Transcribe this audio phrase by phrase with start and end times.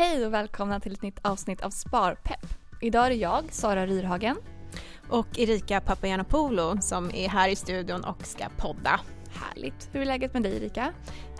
[0.00, 2.46] Hej och välkomna till ett nytt avsnitt av Sparpepp.
[2.80, 4.36] Idag är det jag, Sara Ryrhagen.
[5.08, 9.00] Och Erika Papagiannopoulou som är här i studion och ska podda.
[9.30, 9.88] Härligt.
[9.92, 10.92] Hur är läget med dig Erika?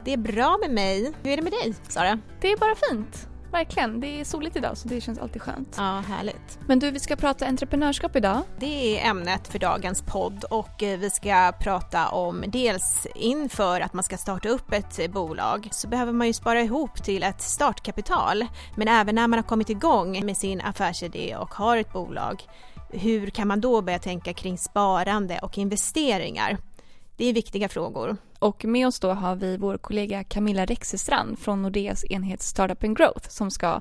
[0.05, 1.13] Det är bra med mig.
[1.23, 2.19] Hur är det med dig, Sara?
[2.41, 3.30] Det är bara fint.
[3.53, 4.01] Verkligen.
[4.01, 5.75] Det är soligt idag så det känns alltid skönt.
[5.79, 6.59] Ja, härligt.
[6.67, 8.43] Men du, vi ska prata entreprenörskap idag.
[8.59, 13.93] Det är ämnet för dagens podd och eh, vi ska prata om dels inför att
[13.93, 18.47] man ska starta upp ett bolag så behöver man ju spara ihop till ett startkapital.
[18.77, 22.43] Men även när man har kommit igång med sin affärsidé och har ett bolag,
[22.93, 26.59] hur kan man då börja tänka kring sparande och investeringar?
[27.21, 28.17] Det är viktiga frågor.
[28.39, 32.97] Och med oss då har vi vår kollega Camilla Rexestrand från Nordeas enhet Startup and
[32.97, 33.81] Growth som ska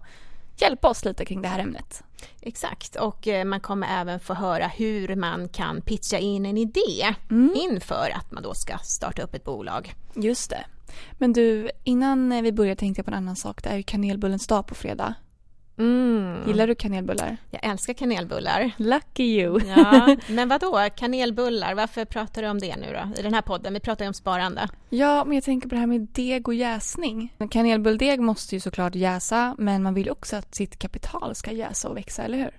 [0.57, 2.03] hjälpa oss lite kring det här ämnet.
[2.41, 7.16] Exakt, och eh, man kommer även få höra hur man kan pitcha in en idé
[7.30, 7.55] mm.
[7.55, 9.94] inför att man då ska starta upp ett bolag.
[10.16, 10.66] Just det.
[11.17, 13.63] Men du, innan vi börjar tänkte jag på en annan sak.
[13.63, 15.13] Det är ju kanelbullens dag på fredag.
[15.79, 16.47] Mm.
[16.47, 17.38] Gillar du kanelbullar?
[17.51, 18.72] Jag älskar kanelbullar.
[18.77, 19.59] Lucky you!
[19.67, 20.88] Ja, men vad då?
[20.95, 23.19] kanelbullar, varför pratar du om det nu då?
[23.19, 24.69] I den här podden, vi pratar ju om sparande.
[24.89, 27.33] Ja, men jag tänker på det här med deg och jäsning.
[27.52, 31.97] Kanelbulldeg måste ju såklart jäsa, men man vill också att sitt kapital ska jäsa och
[31.97, 32.52] växa, eller hur?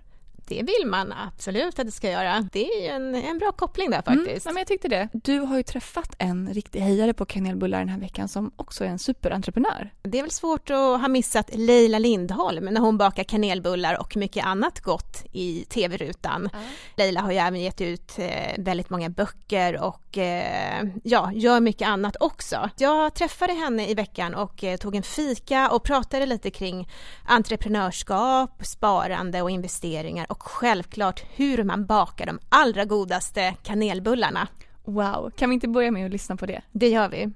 [0.51, 2.49] Det vill man absolut att det ska göra.
[2.53, 4.47] Det är en, en bra koppling där mm, faktiskt.
[4.47, 5.09] Mm, men jag tyckte det.
[5.13, 8.89] Du har ju träffat en riktig hejare på kanelbullar den här veckan som också är
[8.89, 9.91] en superentreprenör.
[10.03, 14.47] Det är väl svårt att ha missat Leila Lindholm när hon bakar kanelbullar och mycket
[14.47, 16.49] annat gott i tv-rutan.
[16.53, 16.67] Mm.
[16.97, 21.89] Leila har ju även gett ut eh, väldigt många böcker och eh, ja, gör mycket
[21.89, 22.71] annat också.
[22.77, 26.89] Jag träffade henne i veckan och eh, tog en fika och pratade lite kring
[27.25, 34.49] entreprenörskap, sparande och investeringar och självklart hur man bakar de allra godaste kanelbullarna.
[34.85, 36.63] Wow, kan vi inte börja med att lyssna på det?
[36.73, 37.31] Det gör vi.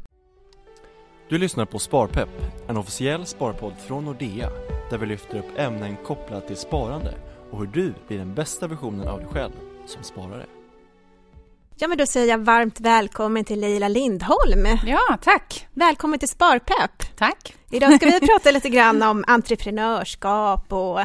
[1.28, 2.28] Du lyssnar på Sparpepp,
[2.68, 4.50] en officiell sparpodd från Nordea
[4.90, 7.14] där vi lyfter upp ämnen kopplat till sparande
[7.50, 9.52] och hur du blir den bästa versionen av dig själv
[9.86, 10.46] som sparare.
[11.76, 14.66] Ja, men då säger jag varmt välkommen till Leila Lindholm.
[14.86, 15.66] Ja, tack.
[15.72, 17.16] Välkommen till Sparpepp.
[17.16, 17.54] Tack.
[17.70, 21.00] Idag ska vi prata lite grann om entreprenörskap och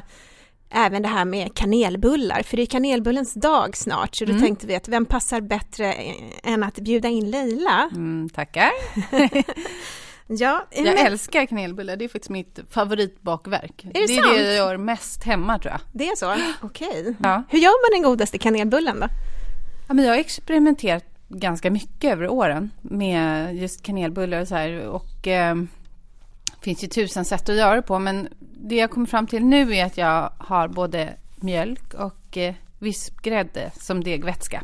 [0.70, 4.44] även det här med kanelbullar, för det är kanelbullens dag snart, så då mm.
[4.44, 5.94] tänkte vi att vem passar bättre
[6.44, 7.90] än att bjuda in Leila?
[7.92, 8.72] Mm, tackar!
[10.28, 10.98] ja, jag men...
[10.98, 13.86] älskar kanelbullar, det är faktiskt mitt favoritbakverk.
[13.86, 15.82] Är det, det är det jag gör mest hemma tror jag.
[15.92, 16.36] Det är så?
[16.62, 16.88] Okej.
[16.88, 17.14] Okay.
[17.24, 17.44] Ja.
[17.50, 19.08] Hur gör man den godaste kanelbullen då?
[19.88, 24.88] Ja, men jag har experimenterat ganska mycket över åren med just kanelbullar och så här
[24.88, 25.56] och eh,
[26.62, 28.30] finns ju tusen sätt att göra det på, men
[28.62, 33.72] det jag kommer fram till nu är att jag har både mjölk och eh, vispgrädde
[33.80, 34.64] som degvätska.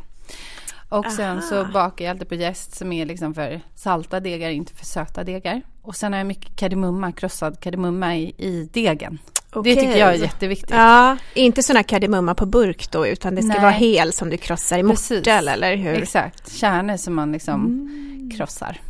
[0.89, 1.41] Och sen Aha.
[1.41, 5.23] så bakar jag alltid på jäst som är liksom för salta degar, inte för söta
[5.23, 5.61] degar.
[5.81, 9.19] Och sen har jag mycket kardemumma, krossad kardemumma i, i degen.
[9.53, 9.75] Okay.
[9.75, 10.69] Det tycker jag är jätteviktigt.
[10.69, 13.61] Ja, inte sån här kardemumma på burk då, utan det ska Nej.
[13.61, 15.93] vara hel som du krossar i mortel, eller hur?
[15.93, 18.31] Exakt, kärnor som man liksom mm.
[18.37, 18.81] krossar.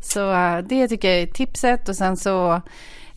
[0.00, 2.62] Så uh, det tycker jag är tipset och sen så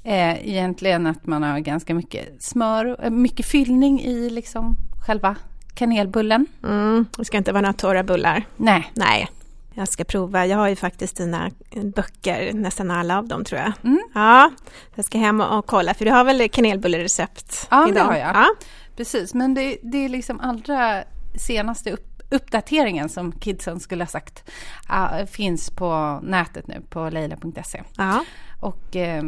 [0.08, 4.76] eh, egentligen att man har ganska mycket smör, eh, mycket fyllning i liksom
[5.06, 5.36] själva
[5.74, 6.46] kanelbullen.
[6.64, 8.44] Mm, det ska inte vara några torra bullar.
[8.58, 8.92] Nej.
[8.94, 9.28] Nej.
[9.74, 10.46] Jag ska prova.
[10.46, 11.52] Jag har ju faktiskt dina
[11.96, 13.74] böcker, nästan alla av dem tror jag.
[13.84, 14.02] Mm.
[14.14, 14.52] Ja,
[14.96, 17.96] jag ska hem och, kolla, för du har väl kanelbullerecept ja, idag?
[17.96, 18.36] Det har jag.
[18.36, 18.46] Ja.
[18.96, 21.04] Precis, men det, det är liksom allra
[21.36, 24.50] senaste upp, uppdateringen som kidsen skulle ha sagt
[24.90, 27.84] uh, finns på nätet nu på leila.se.
[27.98, 28.24] Ja.
[28.60, 29.24] Och eh,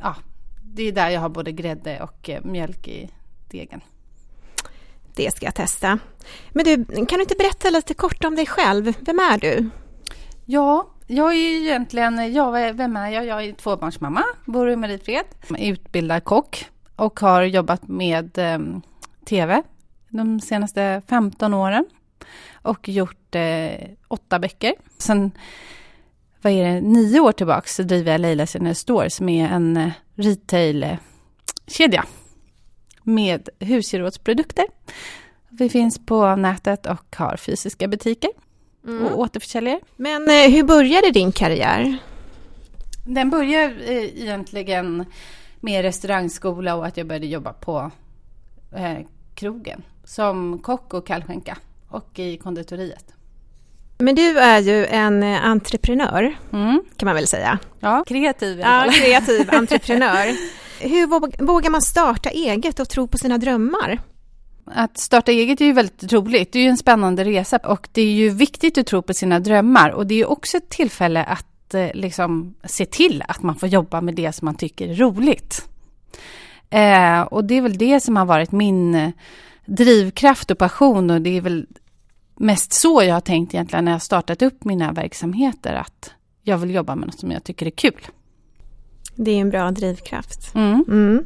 [0.00, 0.16] ja,
[0.62, 3.10] det är där jag har både grädde och eh, mjölk i
[3.50, 3.80] degen.
[5.14, 5.98] Det ska jag testa.
[6.50, 8.94] Men du, kan du inte berätta lite kort om dig själv?
[9.00, 9.70] Vem är du?
[10.44, 13.26] Ja, jag är egentligen, ja, vem är jag?
[13.26, 15.24] Jag är tvåbarnsmamma, bor i Mariefred,
[15.58, 16.66] utbildad kock
[16.96, 18.58] och har jobbat med eh,
[19.24, 19.62] TV
[20.08, 21.84] de senaste 15 åren
[22.52, 24.74] och gjort eh, åtta böcker.
[24.98, 25.30] Sen
[26.42, 29.76] vad är det, nio år tillbaka så driver jag Leilas General Store som är en
[29.76, 32.04] eh, retailkedja
[33.02, 34.64] med husgerådsprodukter.
[35.48, 38.30] Vi finns på nätet och har fysiska butiker
[38.86, 39.06] mm.
[39.06, 39.80] och återförsäljare.
[39.96, 41.98] Men eh, hur började din karriär?
[43.06, 45.04] Den började eh, egentligen
[45.60, 47.90] med restaurangskola och att jag började jobba på
[49.34, 51.58] krogen som kock och kallskänka
[51.88, 53.14] och i konditoriet.
[54.02, 56.82] Men du är ju en eh, entreprenör, mm.
[56.96, 57.58] kan man väl säga?
[57.80, 59.00] Ja, kreativ i alla fall.
[59.00, 60.36] Ja, kreativ entreprenör.
[60.80, 61.06] Hur
[61.46, 64.00] vågar man starta eget och tro på sina drömmar?
[64.66, 66.52] Att starta eget är ju väldigt roligt.
[66.52, 69.40] Det är ju en spännande resa och det är ju viktigt att tro på sina
[69.40, 73.68] drömmar och det är också ett tillfälle att eh, liksom se till att man får
[73.68, 75.68] jobba med det som man tycker är roligt.
[76.70, 79.10] Eh, och det är väl det som har varit min eh,
[79.66, 81.66] drivkraft och passion och det är väl
[82.36, 86.10] mest så jag har tänkt egentligen när jag startat upp mina verksamheter att
[86.42, 88.06] jag vill jobba med något som jag tycker är kul.
[89.14, 90.54] Det är en bra drivkraft.
[90.54, 90.84] Mm.
[90.88, 91.24] Mm.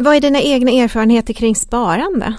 [0.00, 2.34] Vad är dina egna erfarenheter kring sparande?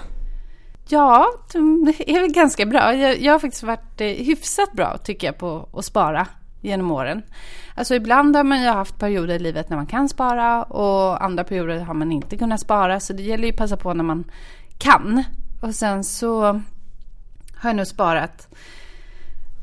[0.88, 2.94] Ja, de är väl ganska bra.
[2.94, 6.26] Jag, jag har faktiskt varit eh, hyfsat bra tycker jag på att spara
[6.60, 7.22] genom åren.
[7.74, 11.44] Alltså ibland har man ju haft perioder i livet när man kan spara och andra
[11.44, 13.00] perioder har man inte kunnat spara.
[13.00, 14.24] Så det gäller ju att passa på när man
[14.78, 15.24] kan.
[15.62, 16.60] Och sen så
[17.60, 18.48] har jag nog sparat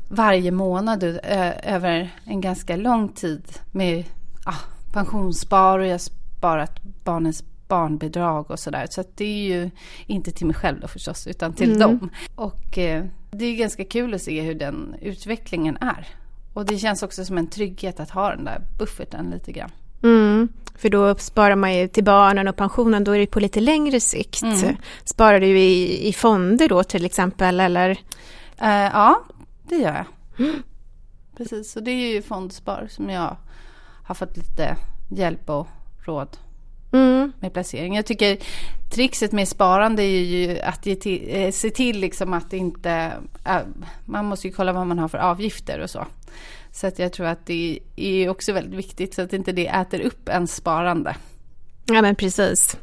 [0.08, 1.18] varje månad ö-
[1.62, 3.42] över en ganska lång tid
[3.72, 4.04] med
[4.44, 4.60] ah,
[4.92, 8.86] pensionsspar och jag har sparat barnens barnbidrag och sådär.
[8.90, 9.70] Så att det är ju
[10.06, 11.78] inte till mig själv då förstås, utan till Mm.
[11.80, 12.10] dem.
[12.34, 16.06] Och eh, det är ganska kul att se hur den utvecklingen är.
[16.54, 19.70] Och det känns också som en trygghet att ha den där bufferten lite grann.
[20.02, 20.48] Mm.
[20.74, 24.00] För då sparar man ju till barnen och pensionen, då är det på lite längre
[24.00, 24.42] sikt.
[24.42, 24.76] Mm.
[25.04, 27.90] Sparar du i, i fonder då till exempel eller?
[28.58, 29.24] Eh, ja,
[29.68, 30.06] det gör jag.
[31.36, 33.36] Precis, så det är ju fondspar som jag
[34.04, 34.76] har fått lite
[35.10, 35.68] hjälp och
[36.04, 36.36] råd
[36.92, 37.32] Mm.
[37.40, 37.94] med placering.
[37.96, 38.36] Jag tycker
[38.90, 43.12] trixet med sparande är ju att till, eh, se till liksom att inte...
[43.44, 43.56] eh,
[44.04, 46.06] man måste ju kolla vad man har för avgifter och så.
[46.72, 50.00] Så att jag tror att det är också väldigt viktigt så att inte det äter
[50.00, 51.16] upp ens sparande.
[51.86, 52.76] Ja men precis.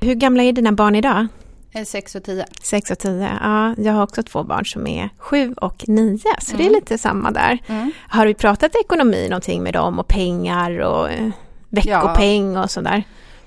[0.00, 1.26] Hur gamla är dina barn idag?
[1.72, 2.46] Eh, 6 och 10.
[2.62, 3.30] Sex och tio.
[3.42, 6.72] Ja, jag har också två barn som är sju och nio, så det är Mm.
[6.74, 7.58] lite samma där.
[7.66, 7.92] Mm.
[8.08, 11.30] Har du pratat ekonomi någonting med dem och pengar och eh,
[11.68, 13.02] veckopeng och sådär?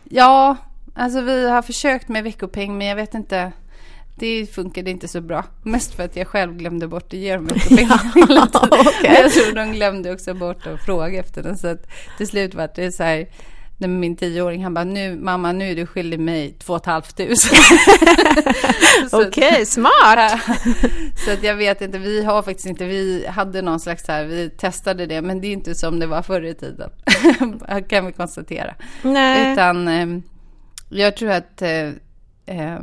[0.09, 0.57] Ja,
[0.94, 3.51] alltså vi har försökt med veckopeng men jag vet inte.
[4.19, 5.44] Det funkade inte så bra.
[5.63, 7.77] Mest för att jag själv glömde bort att ge dem veckopeng
[8.27, 8.86] hela tiden.
[9.04, 11.57] Jag tror de glömde också bort att fråga efter den.
[11.57, 11.88] Så att
[12.18, 13.27] till slut var det så här.
[13.79, 16.85] När min tioåring han bara, nu mamma nu är du skyldig mig två och ett
[16.85, 17.59] halvt tusen.
[19.12, 20.41] Okej, smart!
[21.25, 24.25] så att jag vet inte, vi har faktiskt inte, vi hade någon slags så här,
[24.25, 26.89] vi testade det, men det är inte som det var förr i tiden.
[27.89, 28.75] kan vi konstatera.
[29.01, 29.53] Nej.
[29.53, 30.07] Utan eh,
[30.89, 31.88] jag tror att eh,
[32.45, 32.79] eh,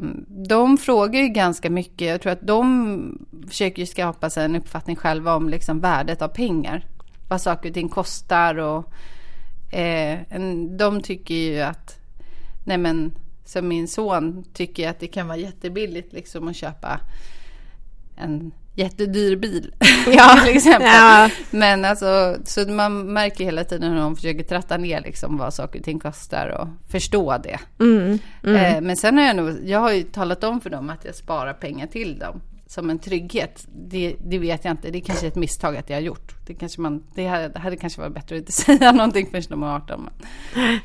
[0.48, 2.08] de frågar ju ganska mycket.
[2.08, 6.28] Jag tror att de försöker ju skapa sig en uppfattning själva om liksom värdet av
[6.28, 6.86] pengar.
[7.28, 8.92] Vad saker och ting kostar och
[9.70, 11.98] eh, en, de tycker ju att,
[12.64, 13.14] nej men
[13.44, 17.00] som min son tycker att det kan vara jättebilligt liksom att köpa
[18.16, 19.74] en jättedyr bil.
[20.06, 20.88] Ja, till exempel.
[20.92, 21.30] ja.
[21.50, 25.78] Men alltså, så man märker hela tiden hur de försöker tratta ner liksom vad saker
[25.78, 27.58] och ting kostar och förstå det.
[27.80, 28.56] Mm, mm.
[28.56, 31.14] Eh, men sen har jag nog, jag har ju talat om för dem att jag
[31.14, 32.40] sparar pengar till dem
[32.74, 33.66] som en trygghet.
[33.74, 36.34] Det, det vet jag inte, det är kanske ett misstag att jag har gjort.
[36.46, 37.26] Det, kanske man, det
[37.58, 40.08] hade, kanske varit bättre att inte säga någonting förrän de är 18.
[40.54, 40.78] Men.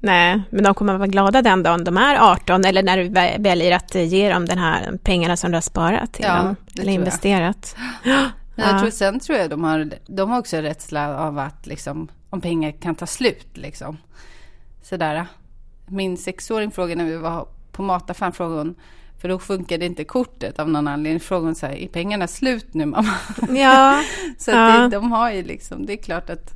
[0.00, 3.08] Nej, men de kommer att vara glada den dagen de är 18 eller när du
[3.08, 6.56] vä- väljer att ge dem den här pengarna som du har sparat till Ja, dem.
[6.74, 6.94] Eller jag.
[6.94, 7.76] investerat.
[8.04, 8.78] Jag Ja.
[8.80, 12.70] tror, sen tror jag de har, de har också rädsla av att liksom, om pengar
[12.80, 13.46] kan ta slut.
[13.54, 13.96] Liksom.
[14.82, 15.26] Sådär.
[15.86, 18.74] Min sexåring frågade när vi var på mataffären, frågade hon,
[19.26, 21.20] för då funkade inte kortet av någon anledning.
[21.20, 23.14] Frågade hon så här, är pengarna slut nu mamma?
[23.48, 24.02] Ja.
[24.38, 24.80] så ja.
[24.80, 26.54] Det, de har ju liksom, det är klart att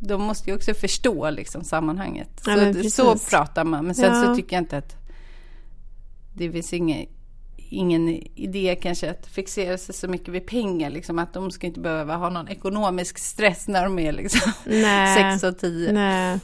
[0.00, 2.42] de måste ju också förstå liksom sammanhanget.
[2.46, 3.84] Ja, så, så pratar man.
[3.86, 4.24] Men sen ja.
[4.24, 4.96] så tycker jag inte att
[6.34, 7.06] det finns ingen,
[7.56, 10.90] ingen idé kanske att fixera sig så mycket vid pengar.
[10.90, 14.52] Liksom, att de ska inte behöva ha någon ekonomisk stress när de är liksom
[15.40, 16.40] 6 och 10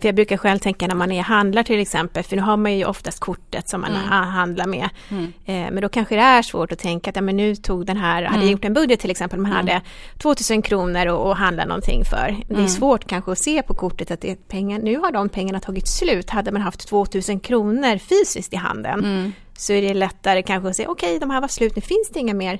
[0.00, 2.76] för jag brukar själv tänka när man är handlar till exempel, för nu har man
[2.78, 4.08] ju oftast kortet som man Mm.
[4.08, 4.88] ha- handlar med.
[5.10, 5.24] Mm.
[5.24, 7.96] Eh, men då kanske det är svårt att tänka att ja, men nu tog den
[7.96, 8.52] här, hade Mm.
[8.52, 9.80] gjort en budget till exempel, man hade
[10.18, 12.36] 2000 kronor och, och handla någonting för.
[12.48, 12.68] Det är Mm.
[12.68, 16.30] svårt kanske att se på kortet att det pengar, nu har de pengarna tagit slut.
[16.30, 19.32] Hade man haft 2000 kronor fysiskt i handen Mm.
[19.58, 22.20] så är det lättare kanske att säga okej, de här var slut, nu finns det
[22.20, 22.58] inga mer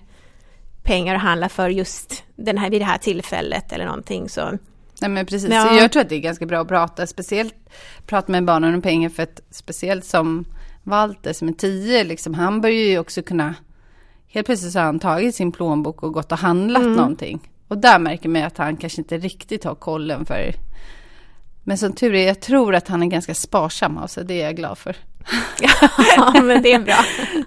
[0.83, 4.29] pengar att handla för just den här, vid det här tillfället eller någonting.
[4.29, 4.59] Så
[5.01, 5.77] Nej men precis, Ja.
[5.77, 7.55] Jag tror att det är ganska bra att prata, speciellt
[8.07, 10.45] prata med barnen om pengar för att speciellt som
[10.83, 13.55] Walter som är tio, liksom, han börjar ju också kunna,
[14.29, 16.95] helt plötsligt så har han tagit sin plånbok och gått och handlat Mm.
[16.95, 17.51] någonting.
[17.69, 20.55] Och där märker man att han kanske inte riktigt har kollen för,
[21.65, 24.45] men som tur är, jag tror att han är ganska sparsam av sig, det är
[24.45, 24.97] jag glad för.
[26.17, 26.99] ja, men det är bra.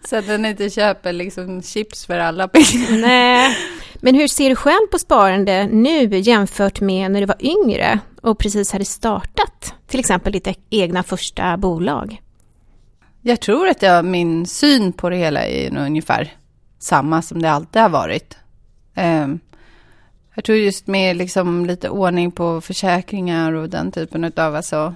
[0.03, 3.01] Så att han inte köper liksom chips för alla pengar.
[3.01, 3.57] Nej.
[3.95, 8.39] Men hur ser du själv på sparande nu jämfört med när du var yngre och
[8.39, 12.21] precis hade startat till exempel ditt egna första bolag?
[13.21, 16.33] Jag tror att jag, min syn på det hela är nog ungefär
[16.79, 18.37] samma som det alltid har varit.
[18.95, 19.39] Ehm,
[20.37, 24.95] jag tror just med liksom lite ordning på försäkringar och den typen av alltså,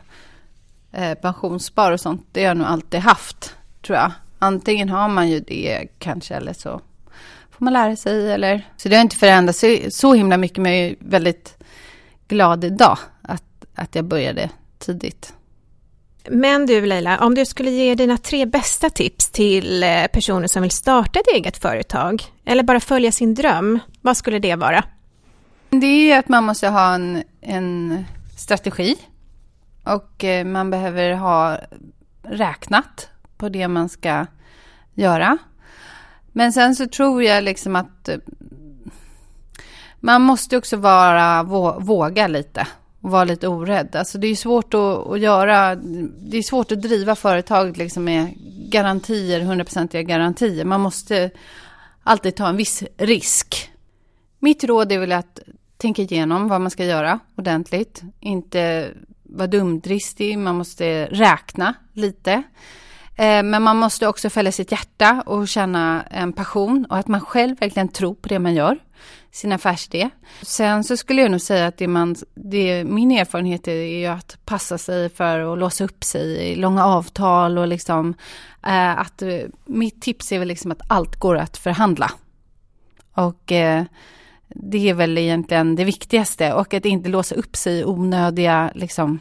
[0.91, 4.12] eh, pensionsspar och sånt, det har jag nog alltid haft, tror jag.
[4.39, 6.81] Antingen har man ju det kanske, eller så
[7.51, 8.31] får man lära sig.
[8.31, 8.67] Eller...
[8.77, 11.57] Så det har inte förändrats så, himla mycket, men jag är väldigt
[12.27, 15.33] glad idag att, att jag började tidigt.
[16.29, 20.62] Men du Leila, om du skulle ge dina tre bästa tips till eh, personer som
[20.62, 24.83] vill starta ett eget företag eller bara följa sin dröm, vad skulle det vara?
[25.73, 28.05] Det är att man måste ha en, en
[28.37, 28.95] strategi
[29.83, 31.57] och eh, man behöver ha
[32.23, 34.25] räknat på det man ska
[34.93, 35.37] göra.
[36.31, 38.17] Men sen så tror jag liksom att eh,
[39.99, 41.43] man måste också vara,
[41.79, 42.67] våga lite
[43.01, 43.95] och vara lite orädd.
[43.95, 48.33] Alltså det är svårt att, att göra, det är svårt att driva företag liksom med
[48.71, 50.65] garantier, hundraprocentiga garantier.
[50.65, 51.31] Man måste
[52.03, 53.71] alltid ta en viss risk.
[54.39, 55.39] Mitt råd är väl att
[55.81, 58.01] tänka igenom vad man ska göra ordentligt.
[58.19, 58.91] Inte
[59.23, 62.31] vara dumdristig, man måste räkna lite.
[63.15, 67.21] Eh, men man måste också följa sitt hjärta och känna en passion och att man
[67.21, 68.79] själv verkligen tror på det man gör
[69.31, 70.09] sin affärsidé.
[70.41, 74.38] Sen så skulle jag nog säga att det man, det, min erfarenhet är ju att
[74.45, 78.13] passa sig för att låsa upp sig i långa avtal och liksom
[78.65, 82.11] eh, att eh, mitt tips är väl liksom att allt går att förhandla.
[83.13, 83.83] Och eh,
[84.55, 89.20] det är väl egentligen det viktigaste och att inte låsa upp sig i onödiga liksom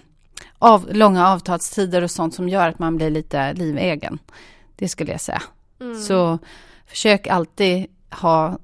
[0.59, 4.19] av, långa avtalstider och sånt som gör att man blir lite livegen.
[4.77, 5.43] Det skulle jag säga.
[5.81, 6.01] Mm.
[6.01, 6.39] Så
[6.87, 8.59] försök alltid ha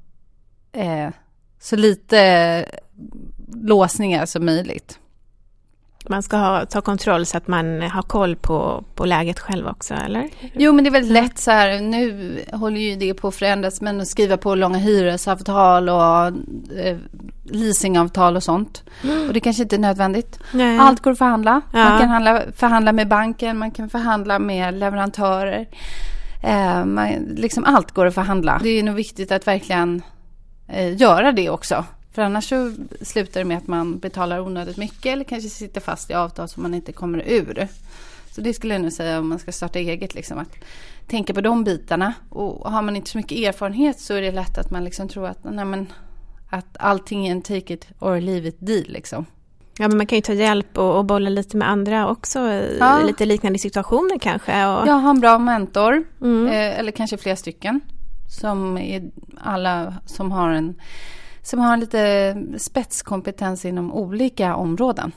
[0.72, 1.10] eh,
[1.60, 2.70] så lite
[3.52, 4.98] låsningar som möjligt.
[6.08, 9.94] Man ska ha, ta kontroll så att man har koll på, på läget själv också,
[9.94, 10.28] eller?
[10.54, 13.80] Jo, men det är väldigt lätt så här, nu håller ju det på att förändras,
[13.80, 16.26] men att skriva på långa hyresavtal och
[16.78, 16.96] eh,
[17.44, 18.84] leasingavtal och sånt.
[19.04, 19.26] Mm.
[19.28, 20.38] Och det kanske inte är nödvändigt.
[20.52, 20.78] Nej.
[20.78, 21.60] Allt går att förhandla.
[21.72, 21.78] Ja.
[21.78, 25.68] Man kan handla, förhandla med banken, man kan förhandla med leverantörer.
[26.42, 28.60] Eh, man, liksom allt går att förhandla.
[28.62, 30.02] Det är nog viktigt att verkligen
[30.68, 31.84] eh, göra det också.
[32.16, 36.10] För annars så slutar det med att man betalar onödigt mycket eller kanske sitter fast
[36.10, 37.68] i avtal som man inte kommer ur.
[38.30, 40.54] Så det skulle jag nog säga om man ska starta eget, liksom, att
[41.06, 42.14] tänka på de bitarna.
[42.28, 45.26] Och har man inte så mycket erfarenhet så är det lätt att man liksom tror
[45.26, 45.92] att, nej, men,
[46.50, 48.86] att allting är en take it or leave it deal.
[48.86, 49.26] Liksom.
[49.78, 52.76] Ja, men man kan ju ta hjälp och, och bolla lite med andra också i
[52.80, 53.02] ja.
[53.06, 54.66] lite liknande situationer kanske.
[54.66, 54.88] Och...
[54.88, 56.46] Ja, ha en bra mentor, mm.
[56.46, 57.80] eh, eller kanske flera stycken.
[58.40, 60.74] Som är alla som har en
[61.46, 65.12] som har lite spetskompetens inom olika områden.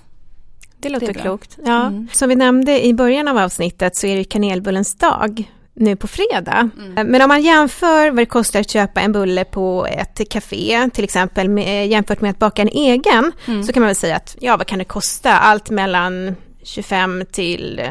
[0.77, 1.57] Det låter det klokt.
[1.65, 1.87] Ja.
[1.87, 2.07] Mm.
[2.13, 6.69] Som vi nämnde i början av avsnittet så är det kanelbullens dag nu på fredag.
[6.77, 7.07] Mm.
[7.07, 11.03] Men om man jämför vad det kostar att köpa en bulle på ett café, till
[11.03, 13.63] exempel med, jämfört med att baka en egen, mm.
[13.63, 15.31] så kan man väl säga att ja, vad kan det kosta?
[15.31, 17.81] Allt mellan 25 till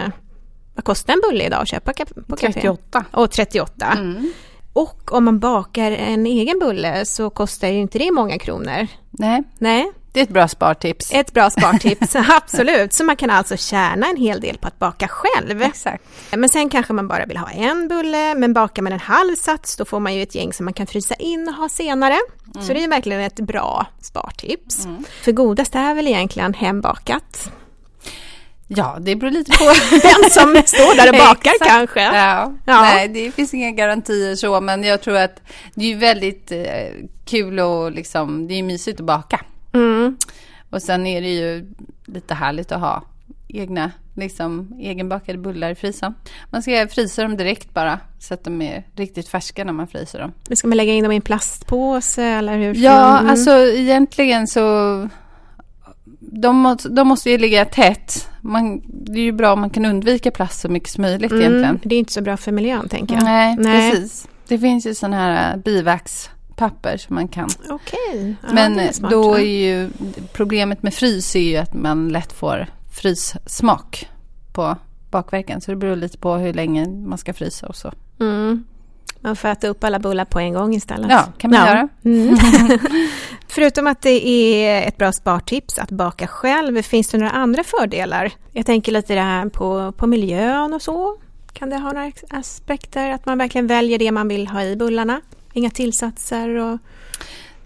[0.74, 1.92] vad kostar en bulle idag att köpa
[2.28, 2.52] på café?
[2.52, 3.04] 38.
[3.12, 3.86] Och 38.
[3.86, 4.32] Mm.
[4.78, 8.86] Och om man bakar en egen bulle så kostar ju inte det många kronor.
[9.10, 9.42] Nej.
[9.58, 9.92] Nej.
[10.12, 11.12] Det är ett bra spartips.
[11.12, 12.92] Ett bra spartips, absolut.
[12.92, 15.62] Så man kan alltså tjäna en hel del på att baka själv.
[15.62, 16.04] Exakt.
[16.30, 19.76] Men sen kanske man bara vill ha en bulle, men bakar man en halv sats
[19.76, 22.18] då får man ju ett gäng som man kan frysa in och ha senare.
[22.54, 22.66] Mm.
[22.66, 24.84] Så det är verkligen ett bra spartips.
[24.84, 25.04] Mm.
[25.22, 27.50] För godast är väl egentligen hembakat.
[28.68, 32.00] Ja, det beror lite på vem som står där och bakar kanske.
[32.00, 32.52] Ja.
[32.64, 32.82] ja.
[32.82, 35.42] Nej, det finns inga garantier så, men jag tror att
[35.74, 39.40] det är väldigt eh, kul och liksom, det är mysigt att baka.
[39.72, 40.16] Mm.
[40.70, 41.66] Och sen är det ju
[42.06, 43.04] lite härligt att ha
[43.48, 46.14] egna, liksom egenbakade bullar i frysen.
[46.50, 50.18] Man ska frysa dem direkt bara, så att de är riktigt färska när man fryser
[50.18, 50.32] dem.
[50.48, 52.74] Men ska man lägga in dem i en plastpåse eller hur?
[52.74, 53.30] Ja, mm.
[53.30, 55.08] alltså egentligen så
[56.18, 58.28] de, måste, de måste ju ligga tätt.
[58.40, 61.42] Man, det är ju bra om man kan undvika plast så mycket som möjligt mm,
[61.42, 61.80] egentligen.
[61.84, 63.24] Det är inte så bra för miljön tänker jag.
[63.24, 63.90] Nej, Nej.
[63.90, 64.28] precis.
[64.48, 67.48] Det finns ju sådana här bivaxpapper som man kan.
[67.70, 68.36] Okej.
[68.42, 69.90] Ja, Men är smart, då är ju
[70.32, 74.08] problemet med frys är ju att man lätt får fryssmak
[74.52, 74.76] på
[75.10, 75.60] bakverken.
[75.60, 77.92] Så det beror lite på hur länge man ska frysa och så.
[78.20, 78.64] Mm.
[79.20, 81.10] Man får äta upp alla bullar på en gång istället.
[81.10, 81.66] Ja, kan man ja.
[81.66, 81.88] göra.
[82.04, 82.38] Mm.
[83.50, 88.32] Förutom att det är ett bra spartips att baka själv, finns det några andra fördelar?
[88.52, 91.16] Jag tänker lite det här på, på miljön och så.
[91.52, 93.10] Kan det ha några aspekter?
[93.10, 95.20] Att man verkligen väljer det man vill ha i bullarna?
[95.52, 96.78] Inga tillsatser och...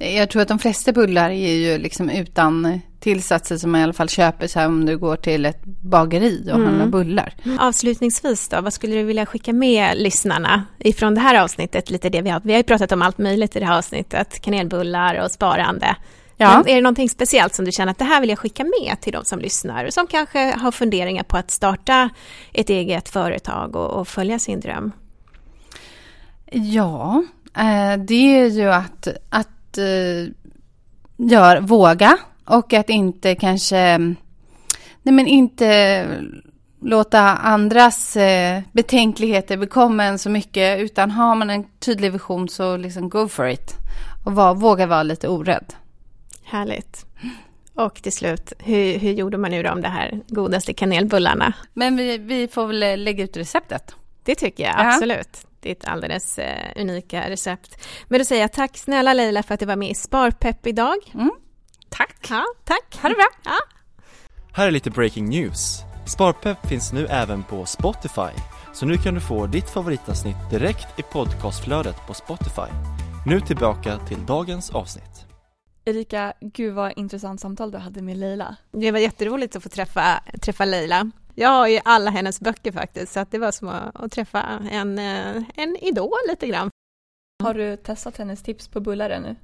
[0.03, 3.93] Jag tror att de flesta bullar är ju liksom utan tillsatser som man i alla
[3.93, 6.67] fall köper så här om du går till ett bageri och mm.
[6.67, 7.35] handlar bullar.
[7.61, 11.91] Avslutningsvis då, vad skulle du vilja skicka med lyssnarna ifrån det här avsnittet?
[11.91, 14.41] Lite det vi har, vi har ju pratat om allt möjligt i det här avsnittet,
[14.41, 15.97] kanelbullar och sparande.
[16.37, 16.57] Ja.
[16.59, 19.01] Men är det någonting speciellt som du känner att det här vill jag skicka med
[19.01, 22.11] till de som lyssnar, som kanske har funderingar på att starta
[22.53, 24.93] ett eget företag och, och följa sin dröm?
[26.51, 27.25] Ja,
[27.57, 29.49] eh, det är ju att, att
[29.79, 30.27] eh,
[31.17, 33.99] gör, våga och att inte kanske,
[35.03, 36.07] nej men inte
[36.81, 42.77] låta andras eh, betänkligheter bekomma en så mycket, utan har man en tydlig vision så
[42.77, 43.75] liksom go for it.
[44.25, 45.75] Och var, våga vara lite orädd.
[46.45, 47.07] Härligt.
[47.75, 51.53] Och till slut, hur, hur gjorde man nu då om det här godaste kanelbullarna?
[51.75, 53.95] Men vi, vi får väl lägga ut receptet.
[54.25, 55.47] Det tycker jag, absolut.
[55.61, 57.89] Ditt alldeles eh, unika recept.
[58.09, 60.97] Men då säger jag tack snälla Leila för att du var med i Sparpepp idag.
[61.15, 61.31] Mm.
[61.89, 62.27] Tack.
[62.31, 62.99] Ja, tack.
[63.03, 63.29] Ha det bra.
[63.45, 63.59] Ja.
[64.53, 65.81] Här är lite breaking news.
[66.07, 68.33] Sparpepp finns nu även på Spotify,
[68.73, 72.73] så nu kan du få ditt favoritavsnitt direkt i podcastflödet på Spotify.
[73.27, 75.27] Nu tillbaka till dagens avsnitt.
[75.85, 78.57] Erika, gud vad intressant samtal du hade med Leila.
[78.73, 81.11] Det var jätteroligt att få träffa, träffa Leila.
[81.35, 84.99] Jag har ju alla hennes böcker faktiskt, så att det var som att, träffa en,
[84.99, 86.71] eh, en idol lite grann.
[87.43, 89.37] Har du testat hennes tips på bullar ännu?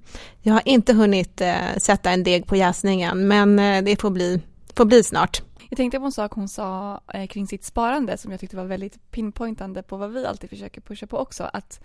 [0.43, 4.43] Jag har inte hunnit eh, sätta en deg på jäsningen, men eh, det får bli,
[4.75, 5.43] får bli snart.
[5.71, 8.65] Jag tänkte på en sak hon sa eh, kring sitt sparande som jag tyckte var
[8.65, 11.51] väldigt pinpointande på vad vi alltid försöker pusha på också.
[11.53, 11.81] Att,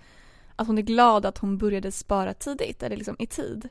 [0.56, 3.70] att hon är glad att hon började spara tidigt, eller liksom i tid.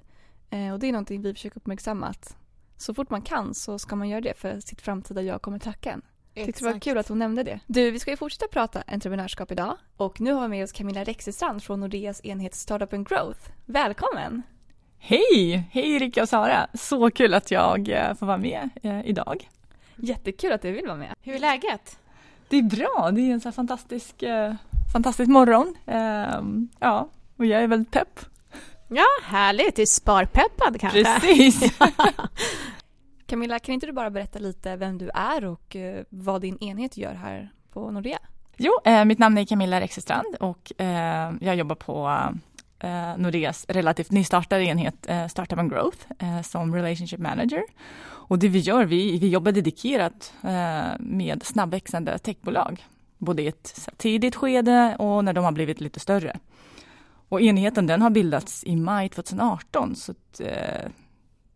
[0.51, 2.37] Eh, och det är någonting vi försöker uppmärksamma att
[2.77, 5.91] så fort man kan så ska man göra det för sitt framtida jag kommer tacka
[5.91, 6.03] en.
[6.35, 7.61] Jag tyckte det var kul att hon nämnde det.
[7.67, 11.05] Du, vi ska ju fortsätta prata entreprenörskap idag och nu har vi med oss Camilla
[11.05, 13.41] Rexestrand från Nordeas enhet Startup and Growth.
[13.67, 14.43] Välkommen!
[14.99, 15.69] Hej!
[15.73, 16.67] Hej Erika och Sara!
[16.75, 19.49] Så kul att jag eh, får vara med eh, idag.
[19.97, 21.15] Jättekul att du vill vara med.
[21.23, 21.99] Hur är läget?
[22.49, 24.55] Det är bra, det är en så fantastisk, eh,
[24.93, 25.75] fantastisk morgon.
[25.87, 28.21] Ehm, ja, och jag är väldigt pepp.
[28.89, 29.77] Ja, härligt.
[29.77, 31.05] Du är sparpeppad kanske?
[31.05, 31.61] Precis!
[33.33, 36.97] Camilla, kan inte du bara berätta lite vem du är och eh, vad din enhet
[36.97, 38.19] gör här på Nordea?
[38.57, 42.09] Jo, eh, mitt namn är Camilla Rexestrand och eh, jag jobbar på
[42.78, 47.63] eh, Nordeas relativt nystartade enhet eh, Startup and Growth eh, som Relationship Manager.
[48.04, 52.87] Och det vi gör, vi, vi jobbar dedikerat eh, med snabbväxande techbolag.
[53.19, 56.39] Både i ett tidigt skede och när de har blivit lite större.
[57.28, 60.91] Och enheten den har bildats i maj 2018 så att, eh,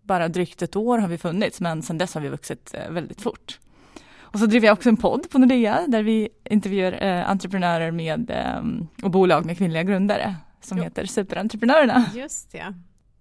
[0.06, 3.20] bara drygt ett år har vi funnits men sedan dess har vi vuxit eh, väldigt
[3.20, 3.58] fort.
[4.18, 8.30] Och så driver jag också en podd på Nordea där vi intervjuar eh, entreprenörer med,
[8.30, 8.62] eh,
[9.02, 10.84] och bolag med kvinnliga grundare som jo.
[10.84, 12.04] heter Superentreprenörerna.
[12.14, 12.74] Just det.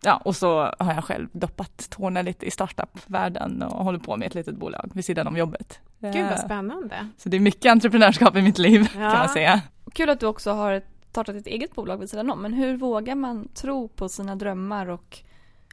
[0.04, 4.28] Ja, och så har jag själv doppat tårna lite i startup-världen och håller på med
[4.28, 5.80] ett litet bolag vid sidan om jobbet.
[6.00, 7.08] Gud vad spännande.
[7.18, 9.12] Så det är mycket entreprenörskap i mitt liv ja.
[9.12, 9.62] kan man säga.
[9.94, 13.16] Kul att du också har startat ett eget bolag vid sidan om, men hur vågar
[13.16, 15.20] man tro på sina drömmar och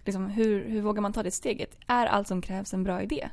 [0.04, 1.76] liksom, hur, hur vågar man ta det steget?
[1.86, 3.28] Är allt som krävs en bra idé?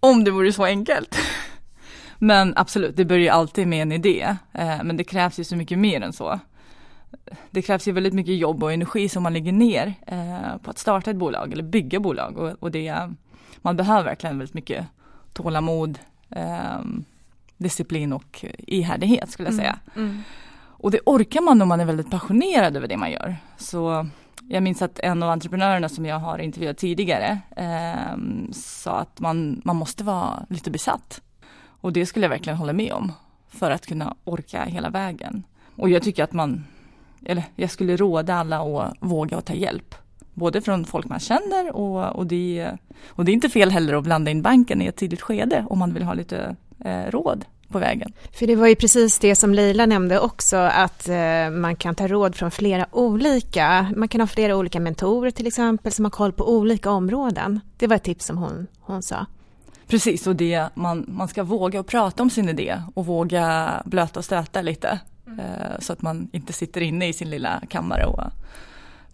[0.00, 1.16] Om det vore så enkelt.
[2.18, 4.36] Men absolut, det börjar alltid med en idé.
[4.52, 6.40] Eh, men det krävs ju så mycket mer än så.
[7.50, 10.78] Det krävs ju väldigt mycket jobb och energi som man lägger ner eh, på att
[10.78, 12.56] starta ett bolag eller bygga bolag.
[12.60, 13.10] Och, det,
[13.56, 14.86] man behöver verkligen väldigt mycket
[15.32, 15.98] tålamod,
[16.30, 16.80] eh,
[17.56, 19.78] disciplin och ihärdighet skulle jag säga.
[19.96, 20.22] Mm, mm.
[20.56, 23.36] Och det orkar man om man är väldigt passionerad över det man gör.
[23.56, 24.06] Så
[24.48, 28.16] jag minns att en av entreprenörerna som jag har intervjuat tidigare eh,
[28.52, 31.20] sa att man, man måste vara lite besatt.
[31.80, 33.12] Och det skulle jag verkligen hålla med om
[33.48, 35.42] för att kunna orka hela vägen.
[35.76, 36.64] Och jag tycker att man,
[37.24, 39.94] eller jag skulle råda alla att våga och ta hjälp.
[40.34, 42.70] Både från folk man känner och, och, det,
[43.08, 45.78] och det är inte fel heller att blanda in banken i ett tidigt skede om
[45.78, 48.12] man vill ha lite eh, råd på vägen.
[48.32, 52.08] För det var ju precis det som Leila nämnde också, att eh, man kan ta
[52.08, 56.32] råd från flera olika, man kan ha flera olika mentorer till exempel som har koll
[56.32, 57.60] på olika områden.
[57.76, 59.26] Det var ett tips som hon, hon sa.
[59.86, 64.20] Precis, och det, man, man ska våga att prata om sin idé och våga blöta
[64.20, 65.00] och stöta lite.
[65.26, 65.40] Mm.
[65.40, 68.20] Eh, så att man inte sitter inne i sin lilla kammare och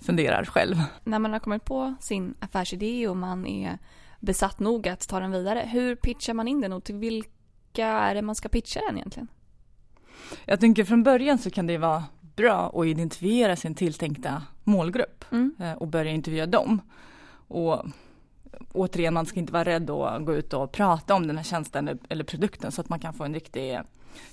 [0.01, 0.77] funderar själv.
[1.05, 3.79] När man har kommit på sin affärsidé och man är
[4.21, 7.39] besatt nog att ta den vidare, hur pitchar man in den och till vilka
[7.71, 9.29] vilka är det man ska pitcha den egentligen?
[10.45, 12.05] Jag tänker från början så kan det vara
[12.37, 15.55] bra att identifiera sin tilltänkta målgrupp mm.
[15.61, 16.81] Eh, och börja intervjua dem.
[17.49, 17.83] Och
[18.73, 21.99] återigen, man ska inte vara rädd att gå ut och prata om den här tjänsten
[22.09, 23.79] eller produkten så att man kan få en riktig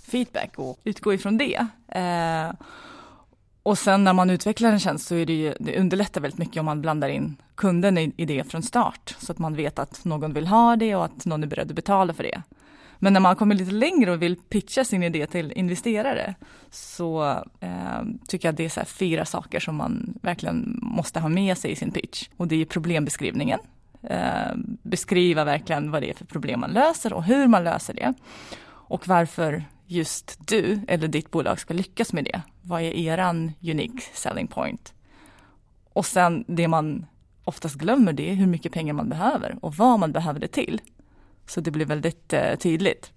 [0.02, 1.68] feedback och utgå ifrån det.
[1.88, 2.52] Eh,
[3.64, 6.60] och sen när man utvecklar en tjänst så är det ju, det underlättar väldigt mycket
[6.60, 10.06] om man blandar in kunden i, i det från start så att man vet att
[10.06, 12.42] någon vill ha det och att någon är beredd att betala för det.
[13.00, 16.36] Men när man kommer lite längre och vill pitcha sin idé till investerare
[16.70, 17.24] så
[17.60, 21.58] eh, tycker jag att det är så fyra saker som man verkligen måste ha med
[21.58, 22.30] sig i sin pitch.
[22.38, 23.60] Och det är problembeskrivningen.
[24.04, 24.52] Eh,
[24.84, 28.14] beskriva verkligen vad det är för problem man löser och hur man löser det.
[28.70, 32.42] Och varför just du eller ditt bolag ska lyckas med det.
[32.62, 34.94] Vad är eran unique selling point?
[35.94, 37.06] Och sen det man
[37.44, 40.82] oftast glömmer det är hur mycket pengar man behöver och vad man behöver det till.
[41.48, 43.12] Så det blir väldigt eh, tydligt.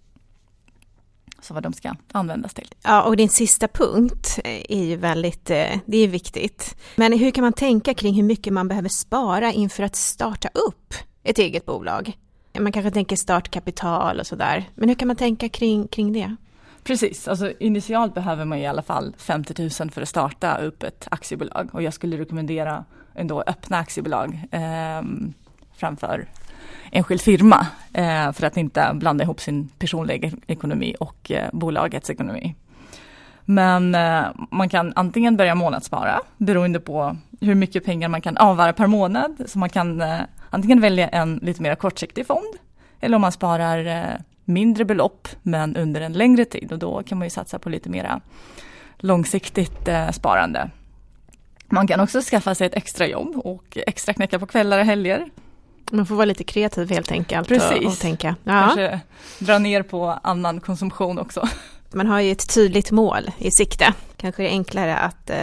[1.43, 2.75] Så vad de ska användas till.
[2.83, 6.77] Ja, och din sista punkt är ju väldigt, eh, det är viktigt.
[6.97, 10.95] Men hur kan man tänka kring hur mycket man behöver spara inför att starta upp
[11.23, 12.19] ett eget bolag?
[12.59, 16.37] Man kanske tänker startkapital och sådär, men hur kan man tänka kring, kring det?
[16.85, 21.09] Precis, alltså initialt behöver man i alla fall 50 000 för att starta upp ett
[21.11, 25.03] aktiebolag och jag skulle rekommendera ändå öppna aktiebolag eh,
[25.77, 26.29] framför
[26.90, 32.55] enskild firma eh, för att inte blanda ihop sin personliga ekonomi och eh, bolagets ekonomi.
[33.44, 38.72] Men eh, man kan antingen börja månadsspara beroende på hur mycket pengar man kan avvara
[38.72, 39.42] per månad.
[39.46, 42.57] Så man kan eh, antingen välja en lite mer kortsiktig fond
[43.00, 47.18] eller om man sparar eh, mindre belopp men under en längre tid och då kan
[47.18, 48.20] man ju satsa på lite mera
[48.98, 50.70] långsiktigt eh, sparande.
[51.68, 55.31] Man kan också skaffa sig ett extra jobb och extra knäcka på kvällar och helger.
[55.90, 57.48] Man får vara lite kreativ helt enkelt.
[57.48, 57.87] Precis.
[57.87, 58.37] Och, och tänka.
[58.44, 58.53] Ja.
[58.53, 59.00] Kanske
[59.38, 61.48] dra ner på annan konsumtion också.
[61.92, 63.94] Man har ju ett tydligt mål i sikte.
[64.16, 65.37] Kanske är det enklare att eh,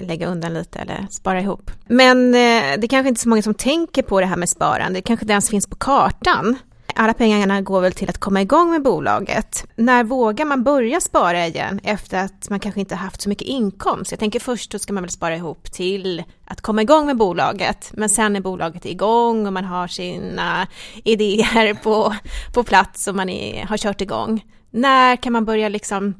[0.00, 1.70] lägga undan lite eller spara ihop.
[1.86, 4.98] Men eh, det kanske inte är så många som tänker på det här med sparande.
[4.98, 6.56] Det kanske inte ens finns på kartan
[6.94, 9.66] alla pengarna går väl till att komma igång med bolaget.
[9.76, 14.10] När vågar man börja spara igen efter att man kanske inte haft så mycket inkomst?
[14.10, 17.90] Jag tänker först då ska man väl spara ihop till att komma igång med bolaget,
[17.94, 20.66] men sen är bolaget igång och man har sina
[21.04, 22.14] idéer på,
[22.54, 24.44] på plats och man är, har kört igång.
[24.70, 26.14] När kan man börja liksom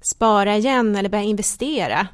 [0.00, 2.06] spara igen eller börja investera?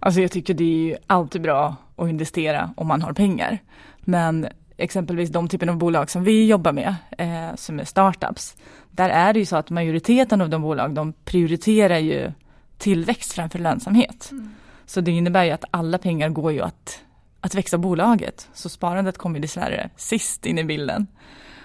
[0.00, 3.58] Alltså jag tycker det är alltid bra att investera om man har pengar.
[4.00, 8.56] Men exempelvis de typen av bolag som vi jobbar med, eh, som är startups,
[8.90, 12.32] där är det ju så att majoriteten av de bolag, de prioriterar ju
[12.78, 14.28] tillväxt framför lönsamhet.
[14.30, 14.54] Mm.
[14.86, 17.00] Så det innebär ju att alla pengar går ju att,
[17.40, 18.48] att växa bolaget.
[18.54, 21.06] Så sparandet kommer dessvärre sist in i bilden.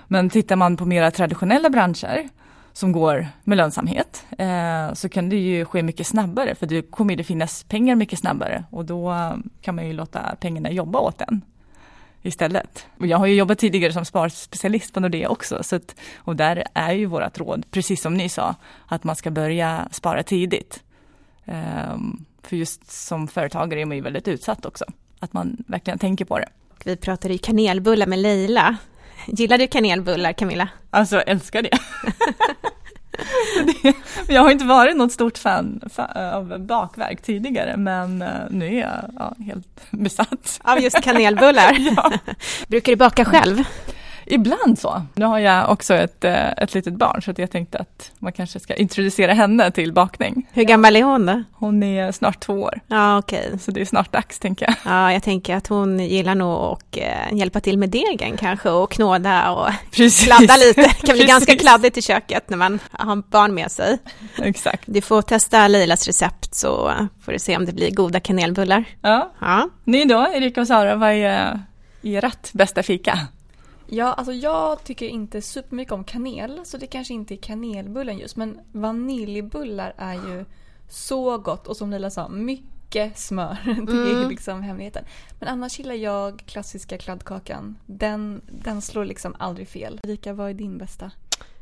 [0.08, 2.30] Men tittar man på mera traditionella branscher
[2.74, 7.16] som går med lönsamhet eh, så kan det ju ske mycket snabbare för det kommer
[7.16, 9.14] det finnas pengar mycket snabbare och då
[9.62, 11.42] kan man ju låta pengarna jobba åt en
[12.22, 12.86] istället.
[13.00, 16.64] Och jag har ju jobbat tidigare som sparspecialist på Nordea också, så att, och där
[16.74, 18.56] är ju vårat råd, precis som ni sa,
[18.88, 20.84] att man ska börja spara tidigt.
[21.46, 24.86] Um, för just som företagare är man ju väldigt utsatt också,
[25.20, 26.50] att man verkligen tänker på det.
[26.84, 28.78] Vi pratade ju kanelbullar med Leila.
[29.28, 30.70] Gillar du kanelbullar Camilla?
[30.90, 31.70] Alltså jag älskar det.
[34.28, 35.82] jag har inte varit något stort fan
[36.34, 40.60] av bakverk tidigare men eh, nu är jag ja, helt besatt.
[40.64, 41.78] Av just kanelbullar?
[41.96, 42.12] ja.
[42.68, 43.64] Brukar du baka själv?
[44.32, 45.02] Ibland så.
[45.16, 48.60] Nu har jag också ett, eh, ett litet barn så jag tänkte att man kanske
[48.60, 50.48] ska introducera henne till bakning.
[50.52, 51.44] Hur gammal är hon då?
[51.54, 52.80] Hon är snart två år.
[52.88, 53.44] Ja, okej.
[53.48, 53.60] Okay.
[53.60, 54.76] Så det är snart dags tänker jag.
[54.94, 58.92] Ja, jag tänker att hon gillar nog att eh, hjälpa till med degen kanske och
[58.92, 60.26] knåda och Precis.
[60.26, 60.82] kladda lite.
[60.82, 63.98] Det kan bli ganska kladdigt i köket när man har barn med sig.
[64.42, 64.84] Exakt.
[64.86, 66.92] Du får testa Lilas recept så
[67.26, 68.84] får du se om det blir goda kanelbullar.
[69.02, 69.32] Ja.
[69.40, 69.70] ja.
[69.84, 71.60] Ni då, Erika och Sara, vad är
[72.04, 73.20] ert bästa fika?
[73.92, 78.36] Ja, alltså jag tycker inte supermycket om kanel så det kanske inte är kanelbullen just
[78.36, 80.46] men vaniljbullar är ju
[80.90, 83.58] så gott och som Lila sa, mycket smör.
[83.66, 84.30] Det är mm.
[84.30, 85.06] liksom hemligheten.
[85.40, 87.78] Men annars gillar jag klassiska kladdkakan.
[87.86, 90.00] Den, den slår liksom aldrig fel.
[90.04, 91.12] Rika, vad är din bästa?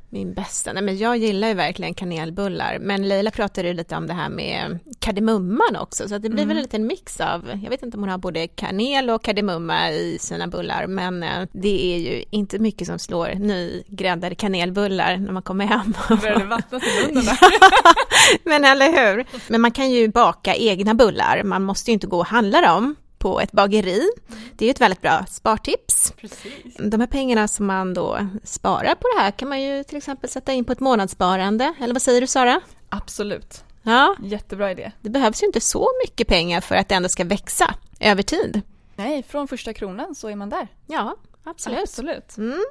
[0.09, 0.73] Min bästa?
[0.73, 4.29] Nej, men jag gillar ju verkligen kanelbullar, men Leila pratade ju lite om det här
[4.29, 6.47] med kardemumman också, så det blir mm.
[6.47, 9.91] väl en liten mix av, jag vet inte om hon har både kanel och kardemumma
[9.91, 15.31] i sina bullar, men eh, det är ju inte mycket som slår nygräddade kanelbullar när
[15.31, 15.93] man kommer hem.
[16.21, 17.23] Börjar det vattnas i munnen
[18.43, 19.25] men eller hur?
[19.47, 22.95] Men man kan ju baka egna bullar, man måste ju inte gå och handla dem
[23.17, 24.09] på ett bageri.
[24.55, 26.13] Det är ju ett väldigt bra spartips.
[26.17, 26.75] Precis.
[26.79, 30.29] De här pengarna som man då sparar på det här kan man ju till exempel
[30.29, 32.61] sätta in på ett månadssparande, eller vad säger du Sara?
[32.89, 33.63] Absolut.
[33.83, 34.15] Ja.
[34.23, 34.91] Jättebra idé.
[35.01, 38.61] Det behövs ju inte så mycket pengar för att det ändå ska växa över tid.
[38.95, 40.67] Nej, från första kronan så är man där.
[40.87, 41.79] Ja, absolut.
[41.79, 42.37] Absolut.
[42.37, 42.65] Mm.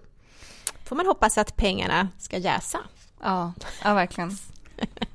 [0.85, 2.79] Får man hoppas att pengarna ska jäsa.
[3.23, 3.53] Ja,
[3.85, 4.39] ja verkligen.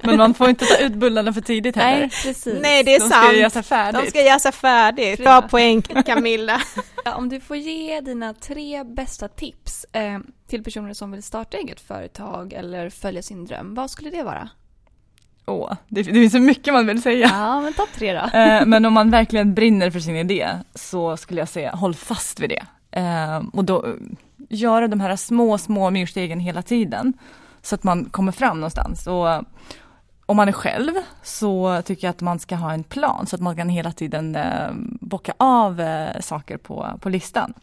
[0.04, 2.00] Men man får inte ta ut bullarna för tidigt heller.
[2.00, 2.58] Nej, precis.
[2.62, 3.26] Nej det är De sant.
[3.28, 4.02] ska jäsa färdigt.
[4.04, 5.20] De ska jäsa färdigt.
[5.20, 6.62] Bra poäng Camilla.
[7.16, 11.82] Om du får ge dina tre bästa tips eh, till personer som vill starta eget
[11.82, 14.50] företag eller följa sin dröm, vad skulle det vara?
[15.46, 17.28] Åh, det, det finns så mycket man vill säga.
[17.34, 18.38] Ja, men topp tre då.
[18.38, 22.40] Eh, men om man verkligen brinner för sin idé så skulle jag säga håll fast
[22.40, 22.66] vid det.
[23.00, 23.94] Eh, och då eh,
[24.50, 27.14] göra de här små, små myrstegen hela tiden
[27.62, 29.08] så att man kommer fram någonstans.
[29.08, 29.28] Och
[30.26, 30.92] om man är själv
[31.24, 34.38] så tycker jag att man ska ha en plan så att man kan hela tiden
[35.02, 35.82] bocka av
[36.20, 37.54] saker på, på listan.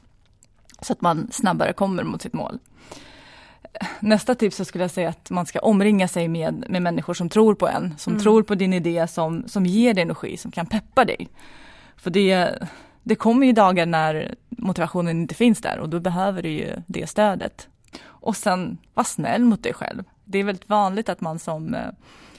[0.81, 2.59] Så att man snabbare kommer mot sitt mål.
[4.01, 7.29] Nästa tips så skulle jag säga att man ska omringa sig med, med människor som
[7.29, 8.23] tror på en, som mm.
[8.23, 11.29] tror på din idé, som, som ger dig energi, som kan peppa dig.
[11.97, 12.59] För det,
[13.03, 17.07] det kommer ju dagar när motivationen inte finns där och då behöver du ju det
[17.07, 17.69] stödet.
[18.29, 20.05] Och sen var snäll mot dig själv.
[20.25, 21.89] Det är väldigt vanligt att man som eh,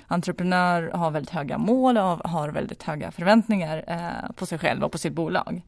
[0.08, 4.92] entreprenör har väldigt höga mål och har väldigt höga förväntningar eh, på sig själv och
[4.92, 5.62] på sitt bolag.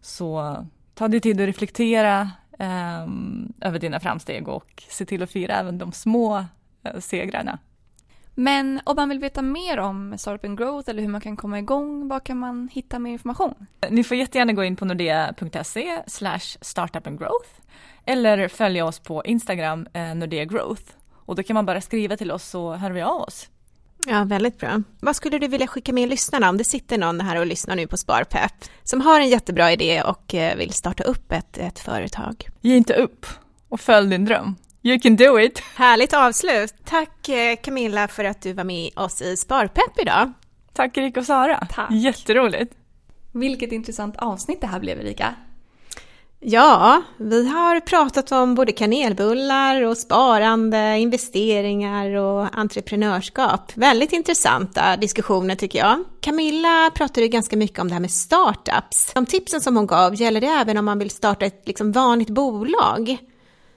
[0.00, 0.56] Så
[0.94, 3.06] ta dig tid att reflektera, eh,
[3.60, 6.44] över dina framsteg och se till att fira även de små
[6.98, 7.58] segrarna.
[8.40, 11.58] Men om man vill veta mer om Startup and Growth eller hur man kan komma
[11.58, 13.66] igång, var kan man hitta mer information?
[13.90, 16.02] Ni får jättegärna gå in på nordea.se
[16.60, 17.48] startupandgrowth
[18.06, 20.82] eller följa oss på Instagram, eh, Nordea Growth.
[21.12, 23.48] Och då kan man bara skriva till oss så hör vi av oss.
[24.06, 24.82] Ja, väldigt bra.
[25.00, 27.86] Vad skulle du vilja skicka med lyssnarna om det sitter någon här och lyssnar nu
[27.86, 32.48] på Sparpepp som har en jättebra idé och eh, vill starta upp ett, ett företag?
[32.60, 33.26] Ge inte upp
[33.68, 34.56] och följ din dröm.
[34.82, 35.58] You can do it!
[35.58, 36.74] Härligt avslut!
[36.84, 40.32] Tack eh, Camilla för att du var med oss i Sparpepp idag.
[40.72, 41.66] Tack Erika och Sara!
[41.70, 41.90] Tack.
[41.90, 42.74] Jätteroligt!
[43.32, 45.34] Vilket intressant avsnitt det här blev Erika.
[46.40, 53.72] Ja, vi har pratat om både kanelbullar och sparande, investeringar och entreprenörskap.
[53.74, 56.04] Väldigt intressanta diskussioner tycker jag.
[56.20, 59.12] Camilla pratade ganska mycket om det här med startups.
[59.14, 62.30] De tipsen som hon gav, gäller det även om man vill starta ett liksom vanligt
[62.30, 63.18] bolag?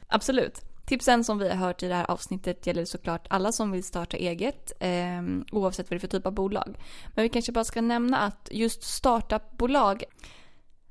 [0.07, 0.70] Absolut.
[0.91, 4.17] Tipsen som vi har hört i det här avsnittet gäller såklart alla som vill starta
[4.17, 6.77] eget, eh, oavsett vad det är för typ av bolag.
[7.15, 10.03] Men vi kanske bara ska nämna att just startupbolag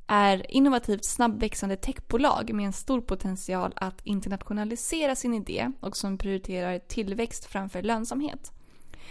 [0.06, 6.78] är innovativt snabbväxande techbolag med en stor potential att internationalisera sin idé och som prioriterar
[6.78, 8.52] tillväxt framför lönsamhet.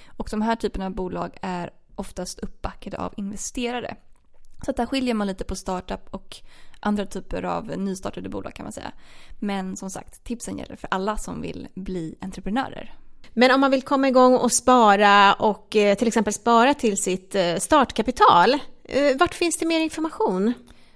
[0.08, 3.96] Och de här typerna av bolag är oftast uppbackade av investerare.
[4.66, 6.36] Så att där skiljer man lite på startup och
[6.80, 8.92] andra typer av nystartade bolag kan man säga.
[9.40, 12.96] Men som sagt, tipsen gäller för alla som vill bli entreprenörer.
[13.34, 17.36] Men om man vill komma igång och spara och eh, till exempel spara till sitt
[17.36, 20.54] eh, startkapital, eh, vart finns det mer information?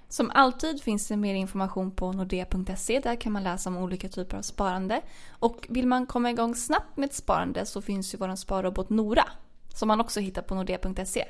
[0.08, 3.00] Som alltid finns det mer information på nordea.se.
[3.00, 5.00] Där kan man läsa om olika typer av sparande.
[5.30, 9.24] Och vill man komma igång snabbt med ett sparande så finns ju vår sparrobot Nora.
[9.74, 11.24] Som man också hittar på nordea.se.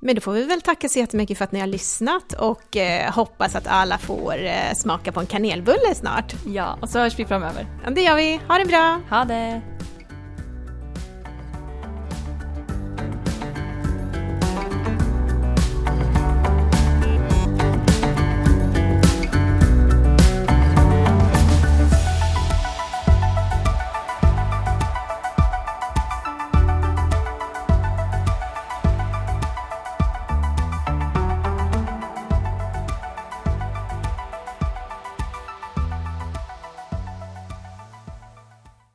[0.00, 3.12] Men då får vi väl tacka så jättemycket för att ni har lyssnat och eh,
[3.12, 6.34] hoppas att alla får eh, smaka på en kanelbulle snart.
[6.46, 7.66] Ja, och så hörs vi framöver.
[7.84, 8.40] Ja, det gör vi.
[8.48, 9.00] Ha det bra!
[9.10, 9.60] Ha det!